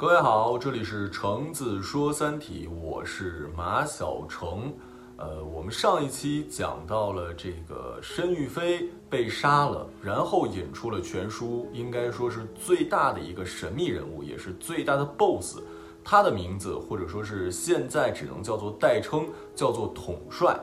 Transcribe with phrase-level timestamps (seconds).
[0.00, 4.72] 各位好，这里是橙子说三体，我是马小橙。
[5.18, 15.58] 呃，我们上一期讲到了这个申玉飞被杀了，然后引出了全书应该说是最大的一个神秘人物，也是最大的 BOSS。
[16.02, 20.58] 他的名字或者说是现在只能叫做代称，叫做统帅。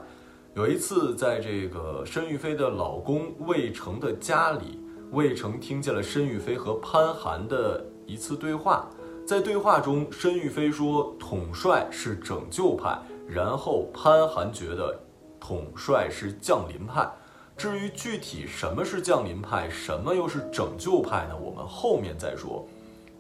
[0.56, 8.90] 有一次，在这个申玉飞的老公魏成的家里，魏成听见了申玉飞和潘寒的一次对话。
[9.28, 14.98] 在对话中，申玉飞说统帅是拯救派，然后潘寒觉得
[15.38, 17.06] 统帅是降临派。
[17.58, 21.36] 至于具体什么是降临派，什么又是拯救派呢？
[21.38, 22.66] 我们后面再说。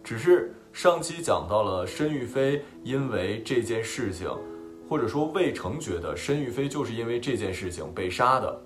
[0.01, 4.31] 只是上期讲到了申玉飞因为这件事情。
[4.89, 8.57] 或者说，魏成觉得申玉飞就是因为这件事情被杀的。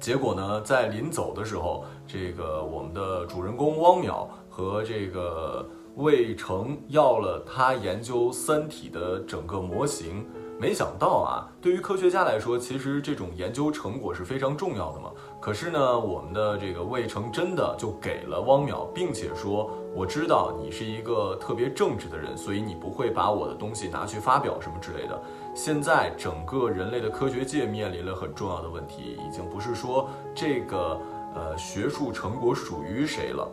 [0.00, 10.26] 结果呢，在临走的时候，这个我们的主人公汪淼和这个魏成要了他研究《三体》的整个模型。
[10.58, 15.10] 没想到啊，对于科学家来说，其实这种研究成果是非常重要的嘛。
[15.40, 25.18] 可是呢，我们的这个魏成真的就给了汪淼，并且说：“我知道你是一个特别正直的人，所以你不会把我的东西拿去发表什么之类的。”
[25.56, 31.00] 现在整个人类的科学界面临了很重要的问题，已经不是说这个
[31.34, 33.48] 呃学术成果属于谁了。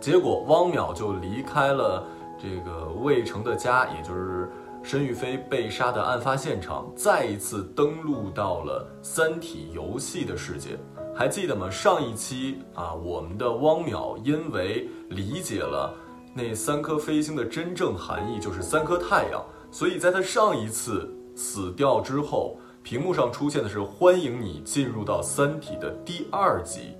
[0.00, 2.04] 结果汪淼就离开了
[2.40, 4.50] 这个魏成的家，也就是。
[4.80, 10.78] 申玉飞被杀的案发现场，再一次登陆到了《三体》游戏的世界，
[11.14, 11.68] 还记得吗？
[11.68, 15.92] 上一期啊，我们的汪淼因为理解了
[16.32, 26.96] 那三颗飞星的真正含义，就是三颗太阳，所以在他上一次死掉之后，屏幕上出现的是欢迎你进入到《三体》的第二集，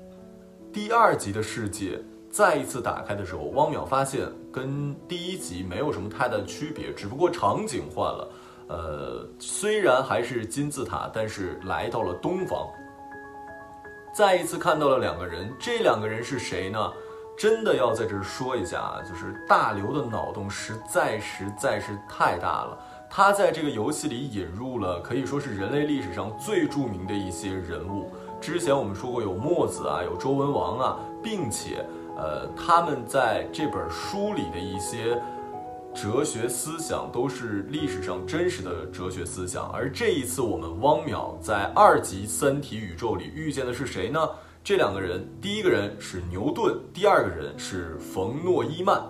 [0.72, 2.02] 第二集的世界。
[2.30, 8.30] 再一次打开的时候，汪淼发现跟第一集没有什么太大的区别，只不过场景换了。
[8.68, 12.68] 呃，虽然还是金字塔，但是来到了东方。
[14.14, 16.92] 再一次看到了两个人，这两个人是谁呢？
[17.36, 22.78] 真的要在这儿说一下啊，就是大刘的脑洞实在实在是太大了。
[23.08, 28.10] 他在这个游戏里引入了可以说是人类历史上最著名的一些人物。
[28.40, 31.84] 之前我们说过有墨子啊，有周文王啊，并且。
[32.18, 35.16] 呃，他们在这本书里的一些
[35.94, 44.28] 哲学思想都是历史上真实的哲学思想，而这一次我们汪淼在二级三体宇宙里遇见的是谁呢？
[44.64, 49.00] 这两个人，第一个人是牛顿，第二个人是冯诺依曼。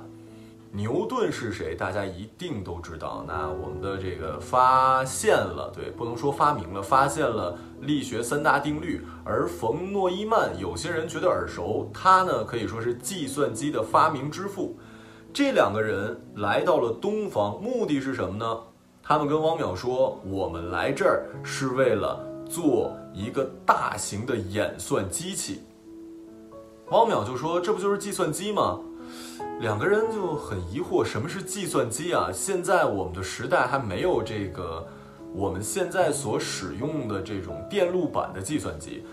[0.78, 1.74] 牛顿是谁？
[1.74, 3.24] 大家一定都知道。
[3.26, 9.04] 那我们的这个发现了，对，不能说发明了，发现了力学三大定律。
[9.24, 14.78] 而冯诺依曼，有些人觉得耳熟，他呢可以说是计算机的发明之父。
[15.32, 18.60] 这两个人来到了东方，目的是什么呢？
[19.02, 25.60] 他们跟汪淼说：“我们来这儿是为了做一个大型的演算机器。”
[26.90, 28.78] 汪淼就说：“这不就是计算机吗？”
[29.60, 32.30] 两个人就很疑惑，什么是计算机啊？
[32.32, 34.86] 现在我们的时代还没有这个
[35.34, 39.04] 我们现在所使用的这种电路板的计算机。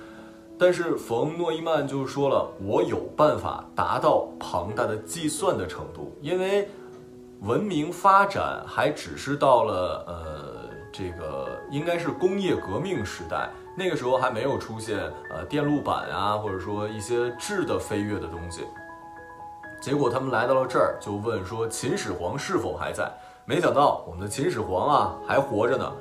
[0.57, 6.69] 但是冯诺依曼就说了，我有办法达到庞大的计算的程度，因为
[7.41, 14.97] 文明发展还只是到了呃这个应该是工业革命时代，那个时候还没有出现
[15.29, 18.61] 呃电路板啊，或者说一些质的飞跃的东西。
[19.85, 23.07] 结果他们来到了这儿，就问说秦始皇是否还在？
[23.45, 25.93] 没想到我们的秦始皇啊还活着呢。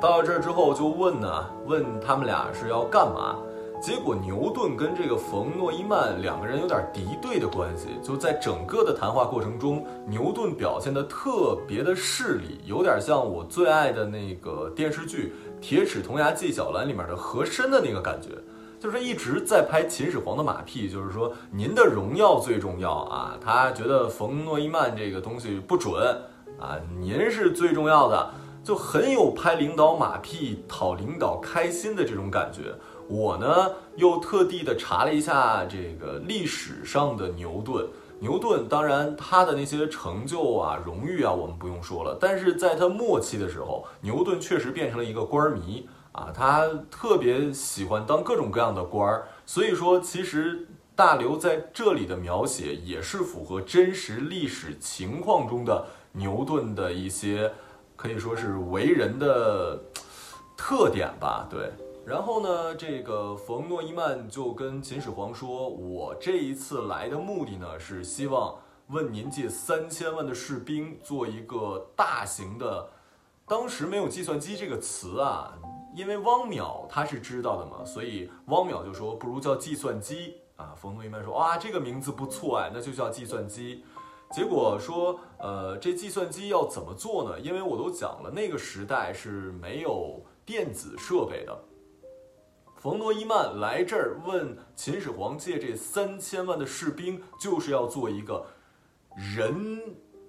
[0.00, 3.36] 到了这儿之后就问呢，问他们俩是要干嘛？
[3.80, 7.88] 结果牛顿跟这个冯诺依曼两个人有点敌对的关系。
[8.00, 18.28] 就在整个的谈话过程中，牛顿表现的特别的势利，有点像我最爱的那个电视剧《铁齿铜牙纪晓岚》里面的和珅的那个感觉。
[18.82, 23.38] 就是一直在拍秦始皇的马屁，就是说您的荣耀最重要啊。
[23.40, 26.04] 他觉得冯诺依曼这个东西不准
[26.58, 28.30] 啊，您是最重要的，
[28.64, 32.74] 就很有拍领导马屁、讨领导开心的这种感觉。
[33.06, 37.86] 我呢又特地的查了一下这个历史上的牛顿，
[38.18, 42.18] 牛顿当然他的那些成就啊、荣誉啊，我们不用说了。
[42.20, 45.88] 但是在他末期的时候，牛顿确实变成了一个官迷。
[46.12, 57.50] 啊，他特别喜欢当各种各样的官儿，所以说其实大刘在这里的描写也是符合真实历史情况中的牛顿的一些
[57.96, 59.80] 可以说是为人的
[60.56, 61.48] 特点吧。
[61.50, 61.72] 对，
[62.04, 68.54] 然后呢，这个冯诺依曼就跟秦始皇说：“我这一次来的目的呢，是希望
[68.88, 72.90] 问您借三千万的士兵做一个大型的。
[73.46, 75.52] 当时没有计算机这个词啊，
[75.94, 80.74] 因为汪淼他是知道的嘛，所以汪淼就说不如叫计算机啊。
[80.76, 83.84] 冯诺依曼说哇，这个名字不错哎，那就叫计算机。
[84.30, 87.38] 结果说，呃，这计算机要怎么做呢？
[87.38, 91.64] 因为我都讲了，那个时代是没有电子设备的。
[92.78, 98.46] 冯诺依曼来这儿问秦始皇借这三千万的士兵，就是要做一个
[99.36, 99.78] 人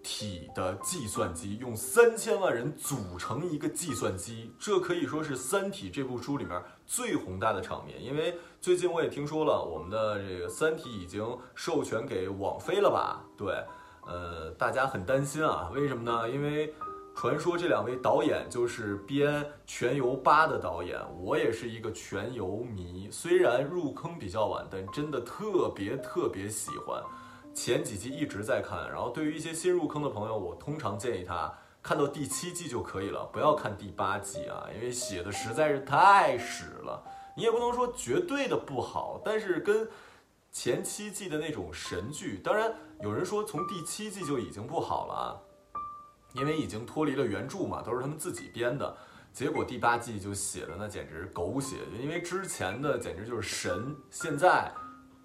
[0.03, 4.51] 体的计算机，用三千万人组成一个计算机。
[4.59, 8.03] 这可以说是《三体》这部书里面最宏大的场面。
[8.03, 13.23] 因为最近我也听说了，我们的这个《三体》已经授权给网飞了吧？
[13.37, 13.55] 对。
[14.05, 16.29] 呃，大家很担心啊，为什么呢？
[16.29, 16.73] 因为
[17.15, 27.01] 传说这两位导演就是编《全游八》的导演，我也是一个全游迷，虽然入坑比较晚，但真的特别特别喜欢。
[27.53, 37.03] 前几季一直在看，然后对于一些新入坑的朋友，我通常建议他看到第七季就可以了，不要看第八季啊，因为写的实在是太屎了。
[37.35, 39.87] 你也不能说绝对的不好，但是跟。
[40.55, 42.71] 前七季的那种神剧，当然
[43.01, 45.33] 有人说从第七季就已经不好了啊，
[46.33, 48.95] 因为已经脱离了原著嘛，都是他们自己编的。
[49.33, 54.71] 结果第八季就写的那简直狗血，因为之前的简直就是神，现在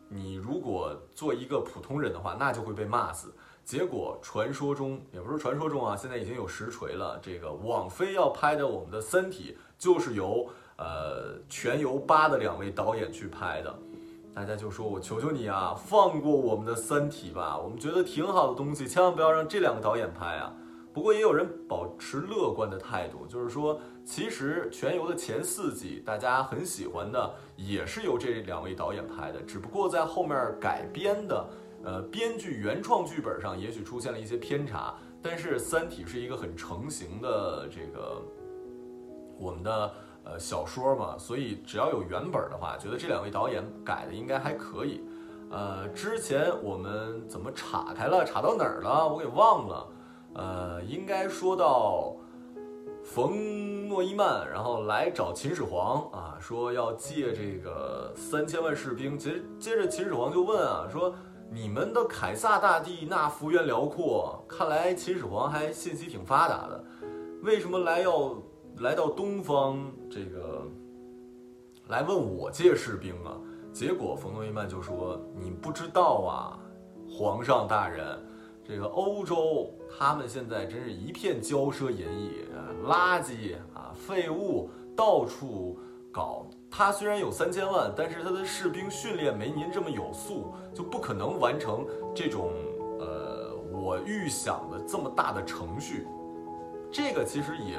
[0.08, 3.34] 你如果做一个普通人的话，那就会被骂死。
[3.64, 13.78] 结果传说中也不是传说中啊，现在已经有实锤了，这个网飞要拍的我们的《三体》就是由呃全游八的两位导演去拍的。
[14.34, 17.58] 大家就说：“我求求你啊，放过我们的《三体》吧！
[17.58, 20.54] 我们觉得挺好的东西，千万不要让这两个导演拍啊。”
[20.94, 23.78] 不过也有人保持乐观的态度，就是说，
[24.08, 31.46] 其实《全游》的前四季大家很喜欢的，也是由这两位导演拍的，只不过在后面改编的，
[31.84, 34.94] 呃，编剧原创剧本上也许出现了一些偏差。
[35.20, 38.22] 但是《三体》是一个很成型的这个
[39.38, 39.92] 我们的。
[40.24, 45.00] 呃，小说嘛，所以只要有原本的话，觉得这两位导演改的应该还可以。
[45.50, 48.26] 呃，之前我们怎么岔开了？
[48.26, 49.08] 岔到哪儿了？
[49.08, 49.86] 我给忘了。
[50.34, 52.14] 呃，应该说到
[53.02, 53.32] 冯
[53.98, 59.18] 诺依曼，然后来找秦始皇啊，说要借这个三千万士兵。
[59.18, 61.12] 接接着秦始皇就问啊，说
[61.50, 66.84] 你们的凯撒大帝那幅员辽阔，看来秦始皇还信息挺发达的，
[67.42, 68.36] 为什么来要？
[68.78, 70.62] 来到东方，这个
[71.88, 73.34] 来问我借士兵啊，
[73.72, 76.56] 结果冯诺依曼就说：“你不知道啊，
[77.10, 78.16] 皇上大人，
[78.68, 82.44] 这个欧洲他们现在真是一片骄奢淫逸，
[82.86, 85.78] 垃圾啊，废物到处
[86.12, 86.44] 搞。
[86.70, 92.50] 他虽然有三千万，但是他的士兵训练没您这么有素，就不可能完成这种
[93.00, 96.06] 呃我预想的这么大的程序。
[96.92, 97.78] 这个其实也。”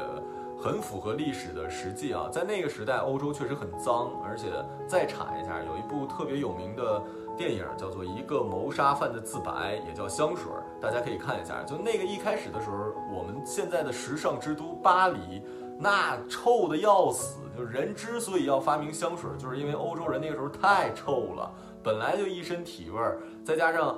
[0.61, 4.47] 很符合历史的实际啊，在那个时代，欧洲确实很脏，而且
[4.85, 7.01] 再查一下，有一部特别有名的
[7.37, 10.51] 电影叫做《一个谋杀犯的自白》，也叫香水，
[10.81, 11.63] 大家可以看一下。
[11.63, 15.41] 就那个一开始的时候，我们现在的时尚之都巴黎，
[15.79, 17.39] 那臭的要死。
[17.57, 21.51] 就人之所以要发明香水，就是因为欧洲人那个时候太臭了，
[21.83, 23.97] 本来就一身体味儿，再加上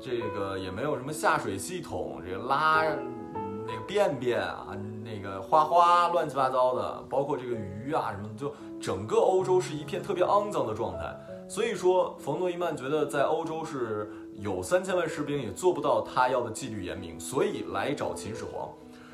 [0.00, 2.84] 这个也没有什么下水系统，这个拉
[3.66, 4.76] 那个便便啊。
[5.02, 11.12] 那个花花乱七八糟的，包括这个鱼啊什么，就整个欧洲是一片特别肮脏的状态。
[11.48, 18.68] 所以说，冯诺依曼觉得在欧洲是有三千万士兵也做不到他要的纪律严明，所以来找秦始皇。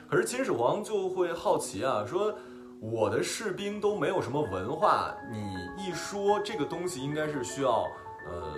[0.08, 2.34] 可是秦始皇就会好奇啊，说
[2.80, 7.86] 我的士兵都没有什么文化，你一说这个东西应该是需要，
[8.28, 8.54] 呃，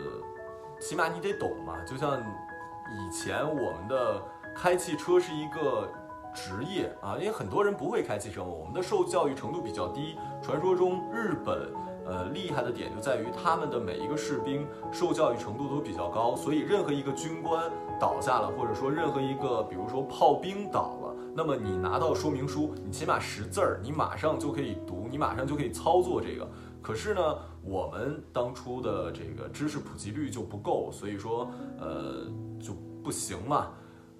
[0.81, 1.83] 起码你得懂嘛。
[1.85, 4.23] 就像以前我们的
[4.55, 5.88] 开汽车是一个。
[6.35, 10.17] 职业啊，因为很多人不会开汽车，我们的受教育程度比较低。
[10.41, 11.73] 传说中日本，
[12.09, 26.49] 呃，厉害的点就在于他们的每一个士兵受教育程度都比较高，所以任何一个军官倒下了，或者说任何一个，比如说炮兵倒了，那么你拿到说明书，你起码识字儿，你马上就可以读，你马上就可以操作这个。
[26.81, 27.21] 可是呢，
[27.62, 32.25] 我们当初的这个知识普及率就不够，所以说，呃，
[32.59, 32.73] 就
[33.05, 33.69] 不行嘛。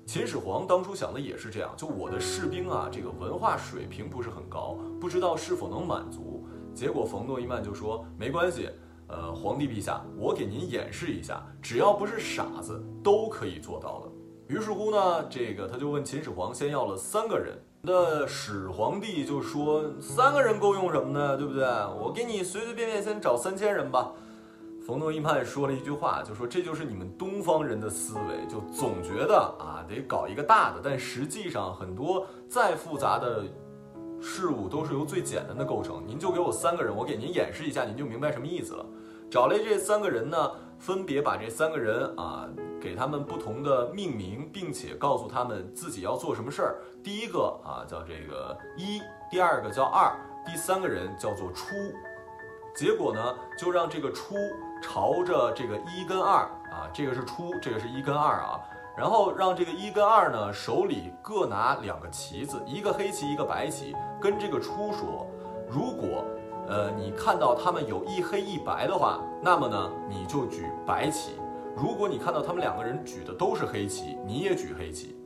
[0.05, 6.38] 秦始皇当初想的也是这样，就我的士兵啊，这个文化水平不是很高，不知道是否能满足。
[6.79, 8.71] 结果冯诺依曼就说没关系，
[9.09, 14.09] 呃，皇帝陛下，我给您演示一下，只要不是傻子，都可以做到的。
[14.47, 17.59] 于是乎呢，这个他就问秦始皇，先要了三个人。
[17.83, 21.37] 那始皇帝就说三个人够用什么呢？
[21.37, 21.65] 对不对？
[22.01, 24.13] 我给你随随便便先找三千人吧。
[24.87, 33.43] 冯诺依曼说了一句话，就说这就是你们东方人的思维，就总觉得啊得搞一个大的，但实际上很多再复杂的
[34.21, 36.03] 事物都是由最简单的构成。
[36.07, 38.85] 您就给我三个人，我给您演示一下，您就明白什么意思了。
[39.31, 42.49] 找来这三个人呢，分别把这三个人啊
[42.81, 46.79] 给他们不同的命名，并且告诉他们自己要做什么事儿。
[47.03, 50.13] 第一个啊叫这个一，第二个叫二，
[50.47, 51.75] 第三个人叫做初。
[52.75, 54.35] 结果呢，就让这个初。
[54.81, 58.61] 朝着这个一跟二啊，这个是初，这个是一跟二啊，
[58.99, 65.25] 然后让这个一跟二呢手里各拿两个旗子，一个黑旗，一个白旗，跟这个初说，
[65.71, 66.25] 如果
[66.67, 71.31] 呃你看到他们有一黑一白的话，那么呢你就举白旗；
[71.77, 75.17] 如果你看到他们两个人举的都是黑旗，你也举黑旗。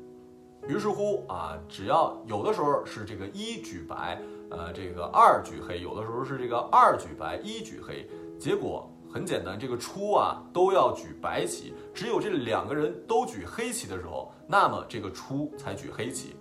[0.68, 8.06] 于是乎啊，只要有的时候是这个一举白，呃这个二举黑，有的时候是这个二举白，一举黑，
[8.38, 8.86] 结果。
[9.12, 16.34] 很简单，这个初啊都要举白旗，只有这两个人都举黑旗的时候，那么这个初才举黑旗。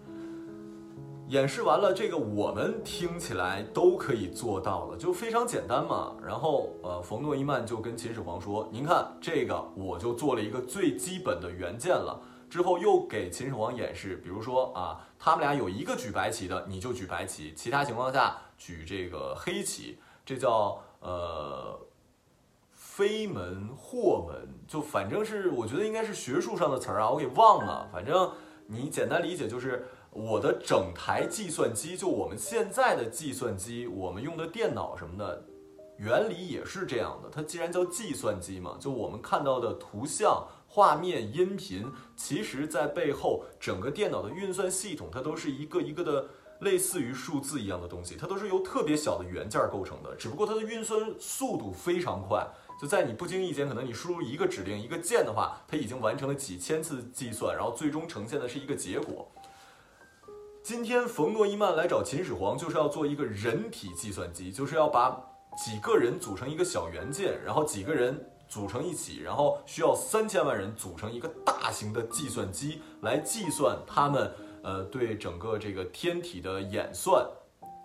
[1.27, 6.15] 演示完了，这个我们听起来都可以做到了，就非常简单嘛。
[6.25, 21.77] 然后呃，冯诺依曼就跟秦始皇说：“您看这个，我就做了一个最基本的元件了。”之后又给秦始皇演示，比如说啊，他们俩有一个举白旗的，你就举白旗；其他情况下举这个黑旗，这叫呃。
[23.01, 27.89] 飞门、祸门，就反正是我觉得应该是学术上的词儿啊，我给忘了。
[27.91, 28.31] 反正
[28.67, 35.43] 你简单理解就是我的整台计算机，就我们现在的计算机，我们用的电脑什么的，
[35.97, 37.29] 原理也是这样的。
[37.31, 46.27] 它既然叫计算机嘛，就我们看到的图像、画面、音频，其实在背后整个电脑的运算系统，它都是一个一个的
[46.59, 52.47] 类似于数字一样的东西，它都是由特别小的元件构成的，只不过它的运算速度非常快。
[52.81, 59.31] 就在你不经意间，可能你输入一个指令、一个键的话，它已经完成了几千次计算，然后最终呈现的是一个结果。
[60.63, 65.15] 今天冯诺依曼来找秦始皇，就是要做一个人体计算机，就是要把
[65.55, 68.19] 几个人组成一个小元件，然后几个人
[68.49, 74.31] 组成一起，然后需要三千万人组成一个大型的计算机来计算他们
[74.63, 77.23] 呃对整个这个天体的演算，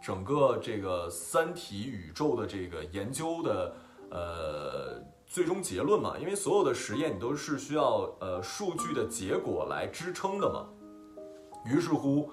[0.02, 3.74] 整个这个三体宇宙的这个研究的。
[4.10, 10.66] 呃，最终结论嘛，因为所有的实验你都是需要呃数据的结果来支撑的嘛。
[11.64, 12.30] 于是乎，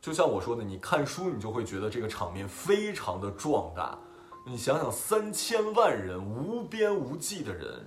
[0.00, 3.98] 就像我说的，你看书你就会觉得这个场面非常的壮大。
[4.46, 7.84] 你想想，三千万人无边无际的人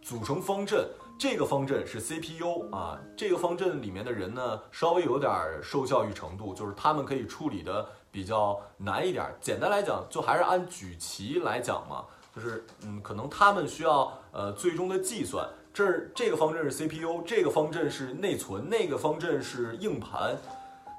[0.00, 5.30] 组成方阵，这个方阵是 CPU 啊，这个方阵里面的人呢稍微有点
[5.62, 9.26] 受教育程度，就是他们可以处理的比较难一点。
[9.42, 12.02] 简单来讲，就还是按举旗来讲嘛。
[12.34, 20.36] 就是，嗯，可能他们需要呃最终的计算，这儿这个方阵是 CPU，这个方阵是内存，那个方阵是硬盘，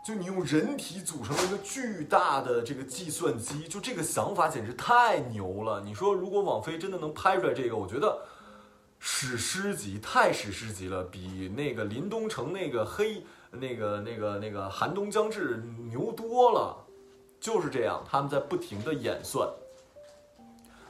[0.05, 5.81] 就你用人体组成了一个巨大的这个计算机，就这个想法简直太牛了。
[5.81, 8.21] 你说如果网飞真的能拍出来这个，我觉得
[8.99, 16.85] 史诗级，太史诗级了，比那个林东城那个黑那个那个那个寒冬将至牛多了。
[17.37, 19.47] 就是这样，他们在不停的演算。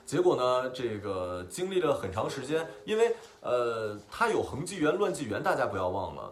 [0.06, 0.70] 结果呢？
[0.70, 6.32] 这个经历了很长时间，因为呃，它有恒纪元、乱纪元，大家不要忘了。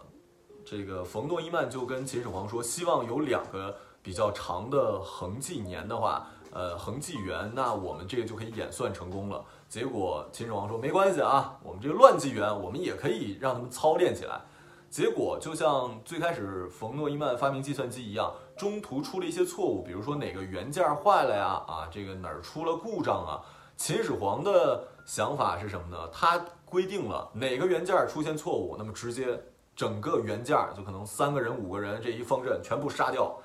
[0.63, 9.43] 这个冯诺依曼就跟秦始皇说，希望有两个比较长的恒纪年的话，呃，恒纪元，那我们这个就可以演算成功了。
[9.67, 14.39] 结果秦始皇说没关系啊，我们这个乱纪元，我们也可以让他们操练起来。
[14.87, 21.63] 结果就像最开始冯诺依曼发明计算机一样，中途出了一些错误，比如说哪个元件坏了呀？
[21.67, 23.41] 啊，这个哪儿出了故障啊？
[23.75, 26.09] 秦始皇的想法是什么呢？
[26.13, 29.39] 他规定了哪个元件出现错误，那么直接
[29.75, 33.37] 整个元件就可能三个人、五个人这一方阵全部杀掉。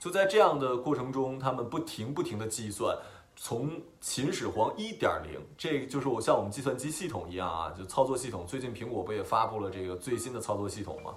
[0.00, 2.96] 就在这样的过程中，他们不停不停的计算。
[3.36, 8.46] 从秦始皇一点零，这就是我像我们计算机系统一样啊，就操作系统。
[8.46, 11.14] 最近苹果不也发布了这个最新的操作系统吗？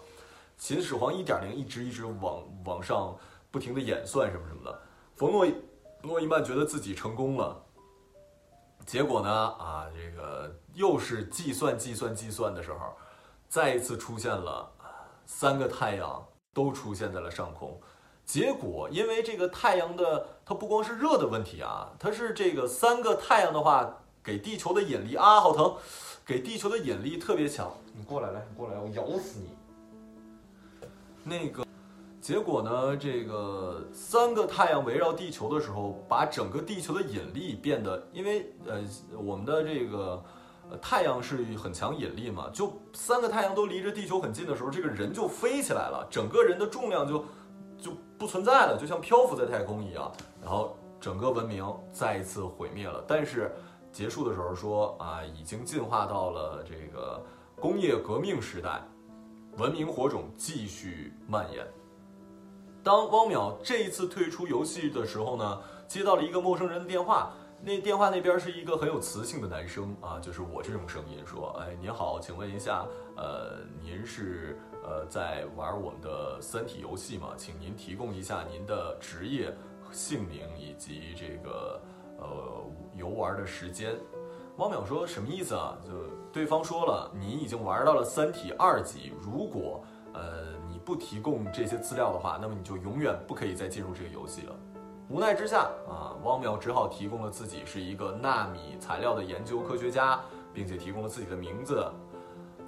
[0.57, 3.15] 秦始皇一点零一直一直往往上
[3.51, 4.81] 不停的演算什么什么的。
[5.15, 5.45] 冯诺
[6.01, 7.63] 诺依曼觉得自己成功了。
[8.87, 9.29] 结果呢？
[9.29, 12.95] 啊，这个又是计算、计算、计算的时候，
[13.49, 14.71] 再一次出现了
[15.25, 17.77] 三个太阳都出现在了上空。
[18.25, 25.75] 结果，因为这个太阳的它不光是热的问题啊，它是这个三个太阳的话给地球的引力啊，好疼，
[26.25, 27.69] 给地球的引力特别强。
[27.93, 29.49] 你过来，来，你过来，我咬死你。
[31.25, 31.67] 那个。
[32.27, 32.97] 结果呢？
[32.97, 38.83] 这个三个太阳围绕地球的时候，把整个地球的引力变得，因为呃，
[39.17, 40.21] 我们的这个
[40.69, 47.23] 呃太阳是很强引力嘛，就三个太阳都离着地球很近的时候，这个人就飞起来了，整个人的重量就
[47.79, 53.01] 就不存在了，就像漂浮在太空一样，然后整个文明再一次毁灭了。
[53.07, 53.55] 但是
[53.89, 57.23] 结束的时候说啊，已经进化到了这个
[57.55, 58.83] 工业革命时代，
[59.57, 61.65] 文明火种继续蔓延。
[62.87, 67.33] 当汪淼这一次退出游戏的时候呢，接到了一个陌生人的电话。
[67.61, 72.85] 那电话那边是一个很有磁性的男生啊，就是我这种声音，说：“哎，您好，请问一下，
[73.17, 77.33] 呃，您是呃在玩我们的《三体》游戏吗？
[77.35, 79.53] 请您提供一下您的职业、
[79.91, 81.81] 姓名以及这个
[82.19, 82.63] 呃
[82.95, 83.97] 游玩的时间。”
[84.55, 85.77] 汪淼说：“什么意思啊？
[85.85, 85.91] 就
[86.31, 89.83] 对方说了，你已经玩到了《三体》二级，如果
[90.17, 94.55] 呃你不提供这些资料的话，那么你就永远不可以再进入这个游戏了。”
[95.09, 100.19] 无奈之下啊，汪淼只好提供了自己是一个纳米材料的研究科学家，
[100.53, 101.89] 并且提供了自己的名字。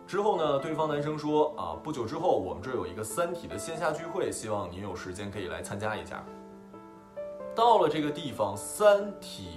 [0.07, 6.23] 之后呢，对方男生说啊，不久之后我们这有一个《三体》的线下聚会，希望您有时间可以来参加一下。
[7.53, 9.49] 到了这个地方，《三体》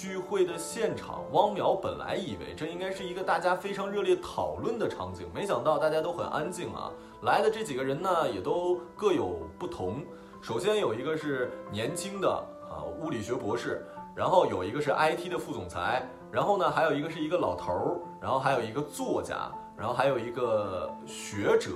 [0.00, 6.92] 聚会的现场，汪淼本来以为这应该是一个大家非常热烈讨论的场景，没想到大家都很安静啊。
[7.22, 10.04] 来的这几个人呢，也都各有不同。
[10.40, 12.30] 首先有一个是年轻的
[12.70, 21.70] 啊物理学博士，然后有一个是 IT 的副总裁，然后呢还有一个是一个老头儿，然后还有一个作家，然后还有一个学者，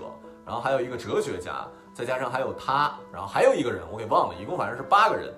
[0.47, 5.35] 然后还有一个哲学家，再加上还有他，然后还有一个人我给忘了，一共反正是八个人。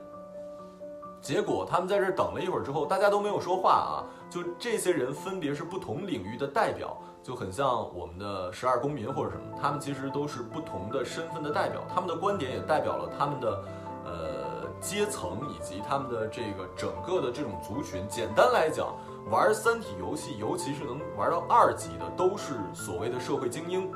[1.25, 6.95] 结果他们在这等了一会儿之后，大家都没有说话啊，就这些人分别是不同领域的代表。
[7.23, 7.67] 就很像
[7.97, 13.65] 我们的十二公民或者什么，他们其实都是不同的身份的代表，他们的观点也代表了他们的
[14.05, 18.07] 呃阶层以及他们的这个整个的这种族群。
[18.07, 18.95] 简单来讲，
[19.31, 23.91] 玩三体游戏，尤其是能玩到二级的，都是所谓的社会精英。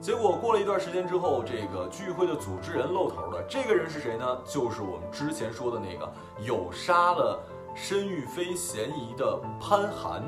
[0.00, 4.38] 结果过了一段时间之后，这个聚会的组织人露头了，这个人是谁呢？
[4.46, 6.10] 就是我们之前说的那个
[6.42, 7.38] 有杀了
[7.74, 10.22] 申玉飞嫌疑的潘寒。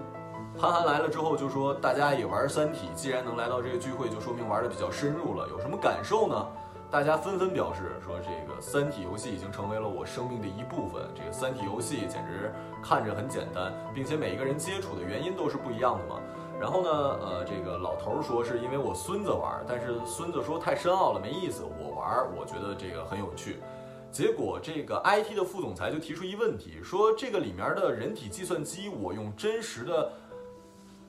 [0.61, 5.49] 潘寒来了之后就说：“大家也玩三体，既然能来到这个聚会，就说明玩的比较深入了。
[5.49, 6.47] 有什么感受呢？”
[6.93, 11.03] 大家纷纷表示说：“这个三体游戏已经成为了我生命的一部分。
[11.15, 16.21] 这个三体游戏简直看着很简单，并且每一个人接触的原因都是不一样的嘛。”
[16.63, 21.65] 然后呢，呃，这个老头说是因为我孙子玩，但是孙子说太深奥了，没意思。
[21.65, 23.57] 我玩，我觉得这个很有趣。
[24.13, 30.13] 结果这个 IT 的副总裁就提出一问题，说这个里面的人体计算机，我用真实的。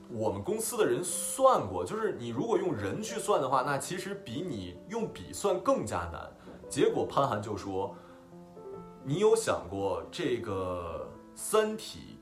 [0.10, 6.28] 我们公司的人算过，就是你如果用人去算的话，那其实比你用笔算更加难。
[6.68, 7.96] 结果潘寒就说
[9.06, 12.13] ：“你有想过这个三体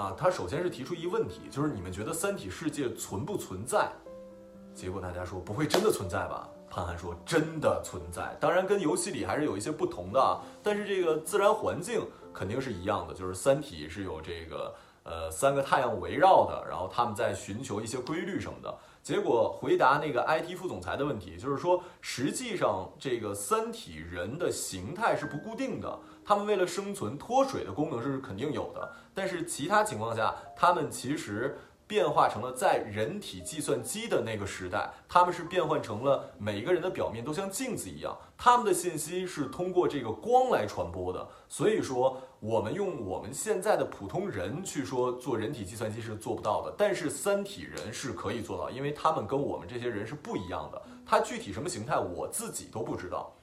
[0.00, 0.14] 啊？
[0.16, 3.90] 他首先是提出一个问题，就是你们觉得三体世界存不存在？
[4.74, 6.48] 结果大家说不会真的存在吧？
[6.70, 12.00] 潘寒说真的存在，当然跟游戏里还是有一些不同的，但是这个自然环境
[12.32, 18.72] 肯定是一样的，就是三体是有这个。”呃，三个太阳围绕的，然后他们在寻求一些规律什么的。
[19.02, 31.58] 结果回答那个 IT 副总裁的问题，就是说，实际上这个三体人的形态是不固定的，他们为了生存脱水的功能是肯定有的，但是其他情况下，他们其实。
[31.90, 41.28] 变化成了在人体计算机的那个时代，他们是变换成了每一个人的表面都像镜子一样，他们的信息是通过这个光来传播的。
[41.48, 50.80] 所以说，我们用我们现在的普通人去说做人体计算机是做不到的，但是三体人是可以做到，因为他们跟我们这些人是不一样的。
[51.04, 53.34] 他具体什么形态，我自己都不知道。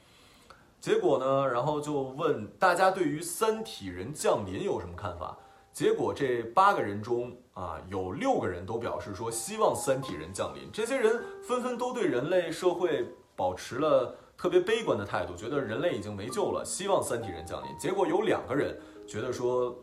[0.79, 5.37] 结果呢，然后就问大家对于三体人降临有什么看法？
[5.73, 10.69] 结果这八个人中啊，有六个人都表示说希望三体人降临。
[10.71, 17.75] 这些人纷纷都对人类社会保持了特别悲观的态度，觉得人类已经没救了，希望三体人降临。
[17.79, 19.75] 结果有两个人觉得说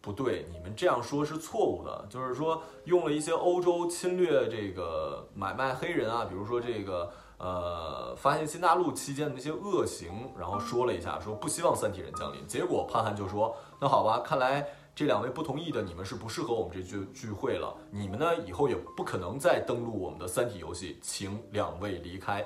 [0.00, 12.46] 不对，你们这样说是错误的，就是说用了一些欧洲侵略这个买卖黑人啊，比如说这个呃发现新大陆期间的那些恶行，然后说了一下，说不希望三体人降临。
[12.46, 14.66] 结果潘寒就说，那好吧，看来。
[14.98, 17.72] 这两位不同意的，你们是不适合我们这聚聚会了。
[17.88, 22.44] 你们呢，以后也不可能再登录我们的三体游戏，请两位离开。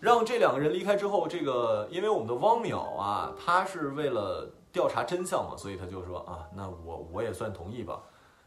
[0.00, 8.02] 让这两个人离开之后，这个因为我们的汪淼啊，他是为了调查真相嘛，所以他就说啊，那我我也算同意吧。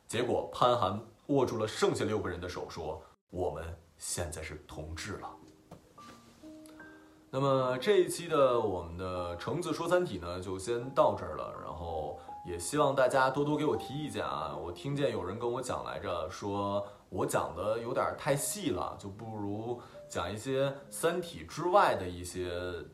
[0.06, 3.64] 结果潘寒握住了剩下六个人的手，说我们
[3.98, 5.30] 现在是同志了。
[7.30, 12.13] 那么这一期的我们的橙子说三体呢，就先到这儿了，然后。
[12.46, 14.54] 也希望大家多多给我提意见啊！
[14.54, 22.52] 我听见有人跟我讲来着，说我讲的有点太细了，就不如讲一些《三体》之外的一些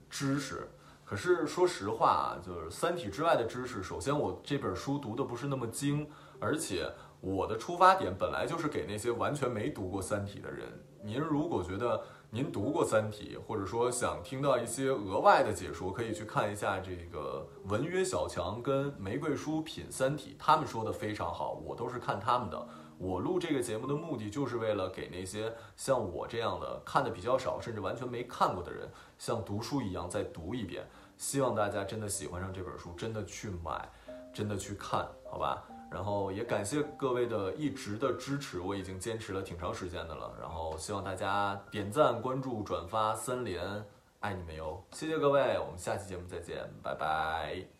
[0.08, 0.70] 知识。
[1.04, 6.08] 可是说实话啊，就是《三体》之外的知识，首先我这本书读的不是那么精，
[6.40, 6.88] 而且
[7.20, 10.68] 我的出发点本来就是给那些完全没读过《三体》的人。
[11.02, 22.68] 您如果觉得您读过《三体》，或者说想听到一些额外的解说，可以去看一下这个文约小强跟玫瑰书品《三体》，他们说的非常好，我都是看他们的。
[23.00, 28.88] 我录这个节目的目的，就是为了给那些像我这样的看的比较少，甚至完全没看过的人，
[29.18, 30.88] 像读书一样再读一遍。
[31.18, 33.90] 希望大家真的喜欢上这本书，真的去买，
[34.32, 35.66] 真的去看，好吧？
[35.92, 40.32] 然后也感谢各位的一直的支持，我已经坚持了挺长时间的了。
[40.40, 43.84] 然后希望大家点赞、关注、转发三连，
[44.20, 44.84] 爱你们哟！
[44.92, 47.79] 谢谢各位，我们下期节目再见，拜拜。